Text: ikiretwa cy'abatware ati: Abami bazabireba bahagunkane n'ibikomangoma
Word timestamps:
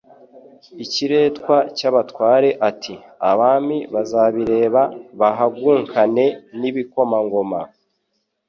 ikiretwa 0.83 1.55
cy'abatware 1.77 2.49
ati: 2.69 2.95
Abami 3.31 3.77
bazabireba 3.93 4.81
bahagunkane 5.19 6.25
n'ibikomangoma 6.59 7.61